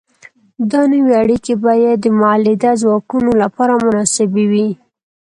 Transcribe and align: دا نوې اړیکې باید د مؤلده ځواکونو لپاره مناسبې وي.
دا 0.71 0.81
نوې 0.91 1.13
اړیکې 1.23 1.53
باید 1.65 1.97
د 2.01 2.05
مؤلده 2.19 2.71
ځواکونو 2.83 3.31
لپاره 3.41 3.73
مناسبې 3.85 4.45
وي. 4.51 4.69